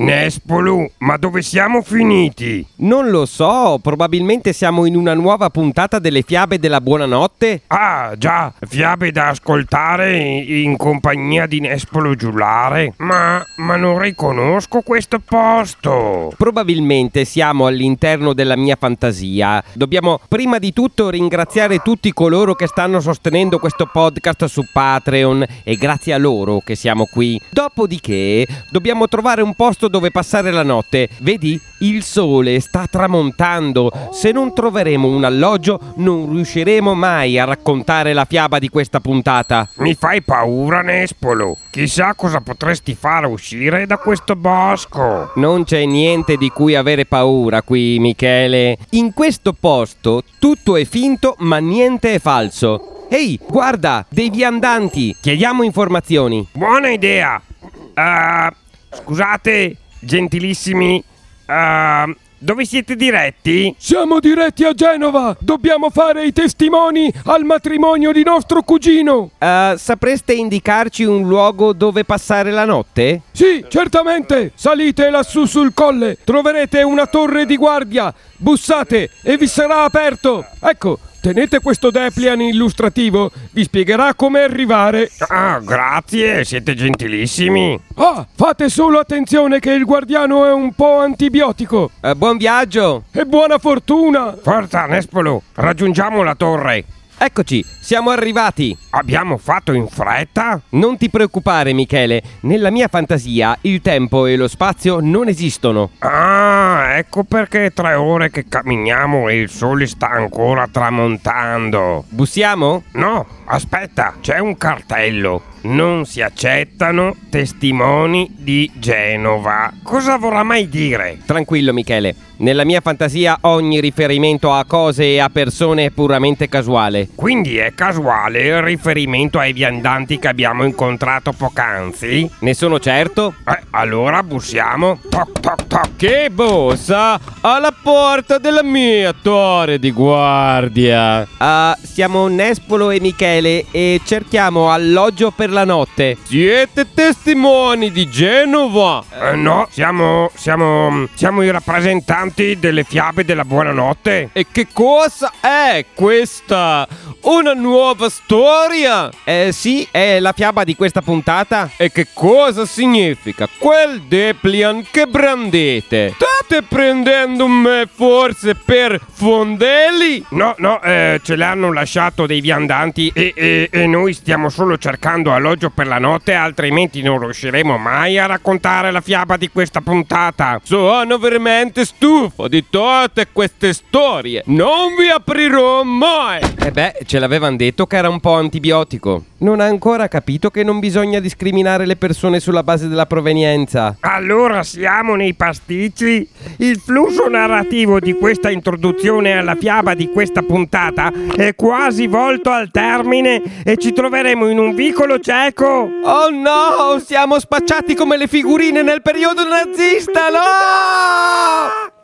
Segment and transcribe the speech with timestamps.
[0.00, 2.66] Nespolu, ma dove siamo finiti?
[2.76, 7.64] Non lo so, probabilmente siamo in una nuova puntata delle fiabe della buonanotte.
[7.66, 12.94] Ah, già, fiabe da ascoltare in compagnia di Nespolo Giullare.
[12.96, 16.32] Ma, ma non riconosco questo posto.
[16.34, 19.62] Probabilmente siamo all'interno della mia fantasia.
[19.74, 25.76] Dobbiamo prima di tutto ringraziare tutti coloro che stanno sostenendo questo podcast su Patreon e
[25.76, 27.38] grazie a loro che siamo qui.
[27.50, 31.08] Dopodiché dobbiamo trovare un posto dove passare la notte.
[31.18, 31.60] Vedi?
[31.80, 33.90] Il sole sta tramontando.
[34.12, 39.68] Se non troveremo un alloggio, non riusciremo mai a raccontare la fiaba di questa puntata.
[39.76, 41.56] Mi fai paura, Nespolo.
[41.70, 45.32] Chissà cosa potresti fare uscire da questo bosco.
[45.34, 48.78] Non c'è niente di cui avere paura qui, Michele.
[48.90, 53.06] In questo posto tutto è finto, ma niente è falso.
[53.08, 55.16] Ehi, guarda, dei viandanti.
[55.20, 56.46] Chiediamo informazioni.
[56.52, 57.42] Buona idea.
[57.60, 58.54] Uh,
[58.88, 61.02] scusate, gentilissimi.
[61.46, 63.74] Uh, dove siete diretti?
[63.76, 65.36] Siamo diretti a Genova!
[65.38, 69.30] Dobbiamo fare i testimoni al matrimonio di nostro cugino!
[69.38, 73.20] Uh, sapreste indicarci un luogo dove passare la notte?
[73.32, 74.52] Sì, certamente!
[74.54, 80.42] Salite lassù sul colle, troverete una torre di guardia, bussate e vi sarà aperto!
[80.60, 85.10] Ecco, Tenete questo Deplian illustrativo, vi spiegherà come arrivare.
[85.28, 87.78] Ah, grazie, siete gentilissimi.
[87.96, 91.90] Ah, fate solo attenzione che il guardiano è un po' antibiotico.
[92.00, 93.04] Eh, buon viaggio!
[93.12, 94.34] E buona fortuna!
[94.40, 96.84] Forza, Nespolo, raggiungiamo la torre.
[97.22, 98.74] Eccoci, siamo arrivati.
[98.92, 100.58] Abbiamo fatto in fretta?
[100.70, 102.22] Non ti preoccupare, Michele.
[102.44, 105.90] Nella mia fantasia il tempo e lo spazio non esistono.
[105.98, 112.06] Ah, ecco perché è tre ore che camminiamo e il sole sta ancora tramontando.
[112.08, 112.84] Bussiamo?
[112.92, 115.42] No, aspetta, c'è un cartello.
[115.64, 119.70] Non si accettano testimoni di Genova.
[119.82, 121.18] Cosa vorrà mai dire?
[121.26, 122.28] Tranquillo, Michele.
[122.40, 127.08] Nella mia fantasia ogni riferimento a cose e a persone è puramente casuale.
[127.14, 132.30] Quindi è casuale il riferimento ai viandanti che abbiamo incontrato poc'anzi?
[132.38, 133.34] Ne sono certo.
[133.46, 135.00] Eh, allora bussiamo.
[135.10, 135.96] Toc toc toc.
[135.96, 137.20] Che bussa?
[137.42, 141.20] Alla porta della mia torre di guardia.
[141.20, 146.16] Uh, siamo Nespolo e Michele e cerchiamo alloggio per la notte.
[146.22, 149.04] Siete testimoni di Genova?
[149.24, 154.30] Eh, no, siamo, siamo, siamo i rappresentanti delle fiabe della buonanotte.
[154.32, 156.86] E che cosa è questa?
[157.22, 159.10] Una nuova storia?
[159.24, 161.70] Eh sì, è la fiaba di questa puntata.
[161.76, 166.14] E che cosa significa quel Deplian che brandete?
[166.14, 170.24] State prendendo me forse per fondelli?
[170.30, 175.32] No, no, eh, ce l'hanno lasciato dei viandanti e, e, e noi stiamo solo cercando
[175.32, 180.60] alloggio per la notte, altrimenti non riusciremo mai a raccontare la fiaba di questa puntata.
[180.62, 181.84] Sono veramente
[182.20, 184.42] stufo di tutte queste storie.
[184.46, 186.40] Non vi aprirò mai.
[186.62, 189.24] Eh beh, ce l'avevano detto che era un po' antibiotico.
[189.38, 193.96] Non ha ancora capito che non bisogna discriminare le persone sulla base della provenienza.
[194.00, 196.28] Allora siamo nei pasticci?
[196.58, 202.70] Il flusso narrativo di questa introduzione alla fiaba di questa puntata è quasi volto al
[202.70, 205.88] termine e ci troveremo in un vicolo cieco.
[206.02, 211.98] Oh no, siamo spacciati come le figurine nel periodo nazista, no!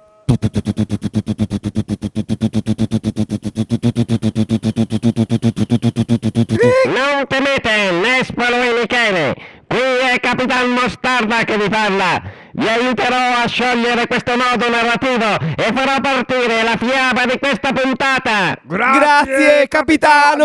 [6.87, 9.35] Non temete, Nespolo e Michele!
[9.67, 9.81] Qui
[10.13, 12.23] è Capitan Mostarda che vi parla!
[12.53, 18.57] Vi aiuterò a sciogliere questo nodo narrativo e farò partire la fiaba di questa puntata!
[18.63, 20.45] Grazie, Grazie, capitano!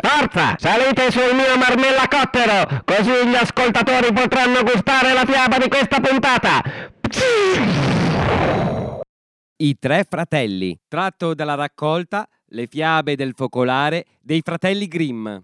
[0.00, 6.62] Forza, salite sul mio marmellacottero, così gli ascoltatori potranno gustare la fiaba di questa puntata!
[9.60, 15.38] I tre fratelli, tratto dalla raccolta Le fiabe del focolare dei fratelli Grimm.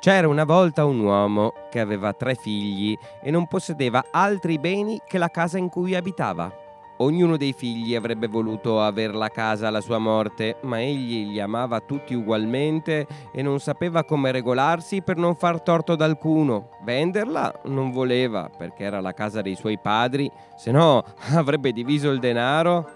[0.00, 5.18] C'era una volta un uomo che aveva tre figli e non possedeva altri beni che
[5.18, 6.66] la casa in cui abitava.
[7.00, 11.78] Ognuno dei figli avrebbe voluto aver la casa alla sua morte, ma egli li amava
[11.80, 16.70] tutti ugualmente e non sapeva come regolarsi per non far torto ad alcuno.
[16.82, 21.04] Venderla non voleva perché era la casa dei suoi padri, se no
[21.34, 22.90] avrebbe diviso il denaro.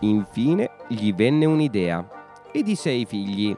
[0.00, 2.06] Infine gli venne un'idea
[2.52, 3.56] e disse ai figli: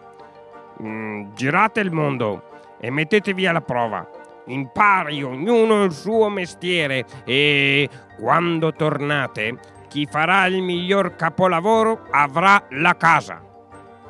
[0.82, 2.42] Mm, girate il mondo
[2.80, 4.17] e mettetevi alla prova.
[4.48, 12.94] Impari ognuno il suo mestiere e quando tornate Chi farà il miglior capolavoro avrà la
[12.96, 13.42] casa.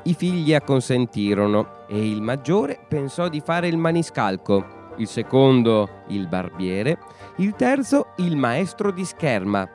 [0.05, 6.99] I figli acconsentirono e il maggiore pensò di fare il maniscalco, il secondo il barbiere,
[7.37, 9.69] il terzo il maestro di scherma.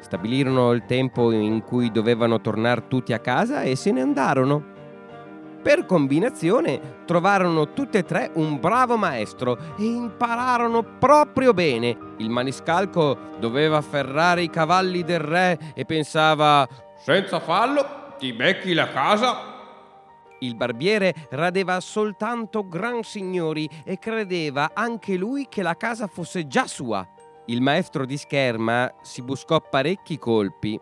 [0.00, 4.73] Stabilirono il tempo in cui dovevano tornare tutti a casa e se ne andarono.
[5.64, 11.96] Per combinazione trovarono tutte e tre un bravo maestro e impararono proprio bene.
[12.18, 16.68] Il maniscalco doveva afferrare i cavalli del re e pensava
[16.98, 19.52] Senza fallo ti becchi la casa.
[20.40, 26.66] Il barbiere radeva soltanto gran signori e credeva anche lui che la casa fosse già
[26.66, 27.08] sua.
[27.46, 30.78] Il maestro di scherma si buscò parecchi colpi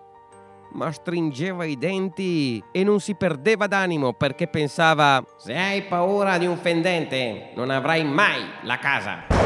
[0.74, 6.46] ma stringeva i denti e non si perdeva d'animo perché pensava Se hai paura di
[6.46, 9.42] un fendente, non avrai mai la casa.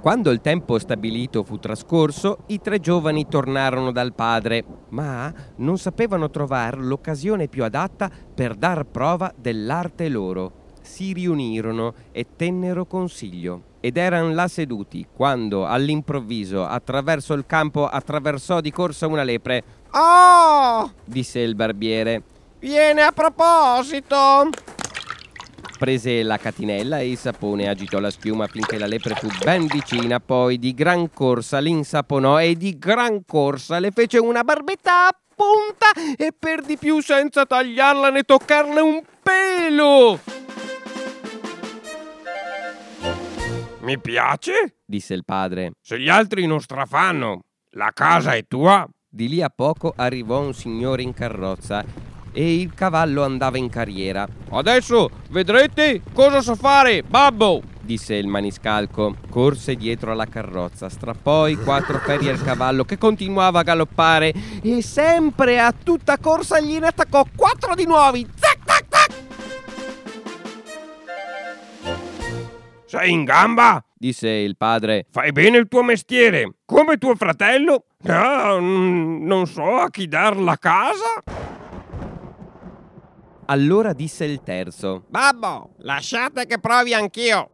[0.00, 6.30] Quando il tempo stabilito fu trascorso, i tre giovani tornarono dal padre, ma non sapevano
[6.30, 10.65] trovare l'occasione più adatta per dar prova dell'arte loro.
[10.86, 18.60] Si riunirono e tennero consiglio ed erano là seduti quando all'improvviso attraverso il campo attraversò
[18.60, 19.62] di corsa una lepre.
[19.90, 20.90] Oh!
[21.04, 22.22] disse il barbiere.
[22.60, 24.48] Viene a proposito!
[25.76, 30.20] Prese la catinella e il sapone, agitò la schiuma finché la lepre fu ben vicina,
[30.20, 35.90] poi di gran corsa l'insaponò e di gran corsa le fece una barbetta a punta
[36.16, 40.35] e per di più senza tagliarla né toccarle un pelo.
[43.86, 44.78] Mi piace?
[44.84, 45.74] disse il padre.
[45.80, 47.42] Se gli altri non strafanno,
[47.74, 48.84] la casa è tua.
[49.08, 51.84] Di lì a poco arrivò un signore in carrozza
[52.32, 54.26] e il cavallo andava in carriera.
[54.50, 57.62] Adesso vedrete cosa so fare, babbo!
[57.80, 59.18] disse il maniscalco.
[59.30, 64.82] Corse dietro alla carrozza, strappò i quattro ferri al cavallo che continuava a galoppare e
[64.82, 68.26] sempre a tutta corsa gliene attaccò quattro di nuovi.
[72.96, 73.84] Sei in gamba?
[73.92, 75.04] disse il padre.
[75.10, 76.54] Fai bene il tuo mestiere.
[76.64, 77.84] Come tuo fratello?
[78.06, 81.22] Ah, non so a chi dar la casa.
[83.44, 85.04] Allora disse il terzo.
[85.08, 87.50] Babbo, lasciate che provi anch'io.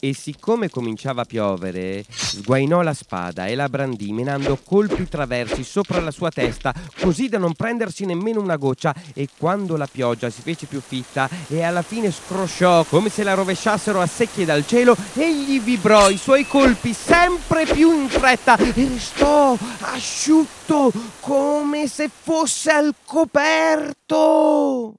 [0.00, 6.00] E siccome cominciava a piovere, sguainò la spada e la brandì menando colpi traversi sopra
[6.00, 10.40] la sua testa, così da non prendersi nemmeno una goccia, e quando la pioggia si
[10.40, 14.96] fece più fitta e alla fine scrosciò come se la rovesciassero a secchie dal cielo,
[15.14, 22.70] egli vibrò i suoi colpi sempre più in fretta e restò asciutto come se fosse
[22.70, 24.94] al coperto.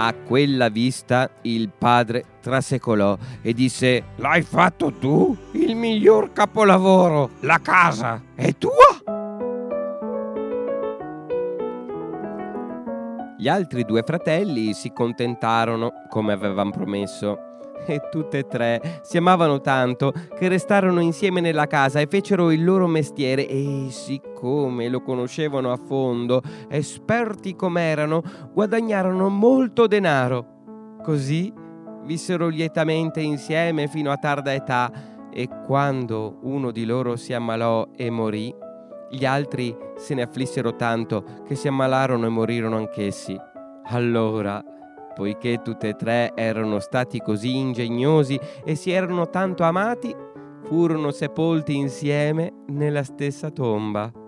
[0.00, 5.36] A quella vista il padre trasecolò e disse L'hai fatto tu?
[5.52, 7.30] Il miglior capolavoro.
[7.40, 9.16] La casa è tua?
[13.36, 17.38] Gli altri due fratelli si contentarono come avevano promesso
[17.84, 22.62] e tutte e tre si amavano tanto che restarono insieme nella casa e fecero il
[22.62, 23.60] loro mestiere e
[24.38, 30.96] siccome lo conoscevano a fondo, esperti com'erano, guadagnarono molto denaro.
[31.02, 31.52] Così
[32.04, 34.92] vissero lietamente insieme fino a tarda età
[35.32, 38.54] e quando uno di loro si ammalò e morì,
[39.10, 43.36] gli altri se ne afflissero tanto che si ammalarono e morirono anch'essi.
[43.90, 44.62] Allora
[45.14, 50.14] poiché tutte e tre erano stati così ingegnosi e si erano tanto amati,
[50.62, 54.26] furono sepolti insieme nella stessa tomba.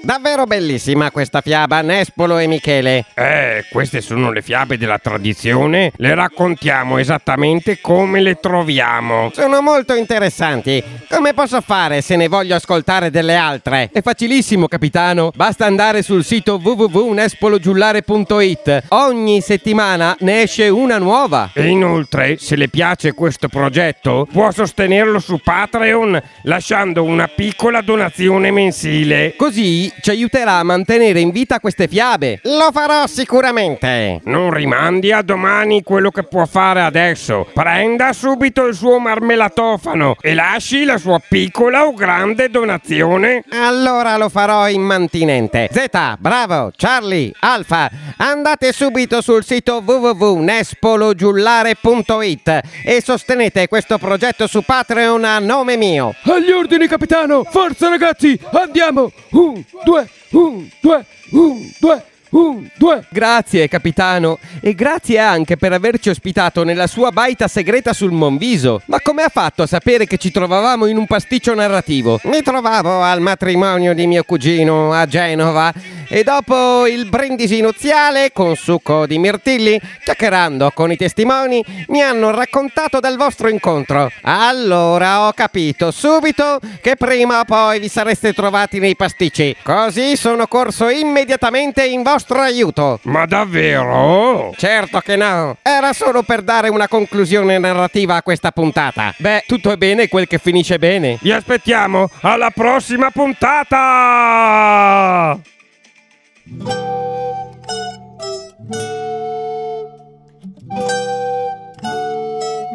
[0.00, 3.04] Davvero bellissima questa fiaba, Nespolo e Michele.
[3.14, 5.92] Eh, queste sono le fiabe della tradizione.
[5.96, 9.30] Le raccontiamo esattamente come le troviamo.
[9.32, 10.82] Sono molto interessanti.
[11.08, 13.90] Come posso fare se ne voglio ascoltare delle altre?
[13.92, 15.30] È facilissimo, capitano.
[15.34, 18.84] Basta andare sul sito www.nespologiullare.it.
[18.88, 21.50] Ogni settimana ne esce una nuova.
[21.52, 28.50] E inoltre, se le piace questo progetto, può sostenerlo su Patreon lasciando una piccola donazione
[28.50, 29.34] mensile.
[29.36, 32.40] Così ci aiuterà a mantenere in vita queste fiabe.
[32.42, 34.20] Lo farò sicuramente.
[34.24, 37.48] Non rimandi a domani quello che può fare adesso.
[37.52, 43.44] Prenda subito il suo marmelatofano e lasci la sua piccola o grande donazione.
[43.50, 45.68] Allora lo farò immantinente.
[45.72, 45.86] Z,
[46.18, 55.38] bravo, Charlie, Alfa, andate subito sul sito www.nespologiullare.it e sostenete questo progetto su Patreon a
[55.38, 56.14] nome mio.
[56.24, 57.44] Agli ordini, capitano!
[57.44, 58.38] Forza, ragazzi!
[58.52, 59.10] Andiamo!
[59.30, 62.02] Un, due, un, due, un, due,
[62.32, 63.04] Un, due.
[63.10, 64.38] Grazie, capitano.
[64.60, 68.80] E grazie anche per averci ospitato nella sua baita segreta sul Monviso.
[68.86, 72.20] Ma come ha fatto a sapere che ci trovavamo in un pasticcio narrativo?
[72.24, 75.72] Mi trovavo al matrimonio di mio cugino a Genova
[76.08, 82.30] e dopo il brindisi nuziale con succo di mirtilli, chiacchierando con i testimoni, mi hanno
[82.30, 84.10] raccontato del vostro incontro.
[84.20, 89.56] Allora ho capito subito che prima o poi vi sareste trovati nei pasticci.
[89.62, 93.00] Così sono corso immediatamente in vostro aiuto.
[93.02, 94.54] Ma davvero?
[94.56, 99.12] Certo che no, era solo per dare una conclusione narrativa a questa puntata.
[99.18, 101.18] Beh, tutto è bene quel che finisce bene.
[101.20, 103.40] Vi aspettiamo alla prossima puntata!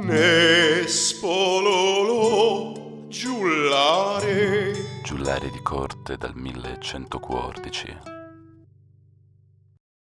[0.02, 1.46] Nespololo
[3.10, 4.74] giullare
[5.04, 8.17] Giullare di corte dal 1114.